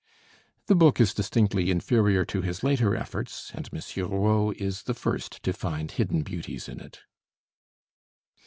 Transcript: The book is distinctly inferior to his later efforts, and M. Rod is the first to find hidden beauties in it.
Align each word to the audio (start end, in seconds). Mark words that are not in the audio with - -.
The 0.65 0.73
book 0.73 0.99
is 0.99 1.13
distinctly 1.13 1.69
inferior 1.69 2.25
to 2.25 2.41
his 2.41 2.63
later 2.63 2.95
efforts, 2.95 3.51
and 3.53 3.69
M. 3.71 4.09
Rod 4.11 4.55
is 4.57 4.81
the 4.81 4.95
first 4.95 5.43
to 5.43 5.53
find 5.53 5.91
hidden 5.91 6.23
beauties 6.23 6.67
in 6.67 6.79
it. 6.79 7.01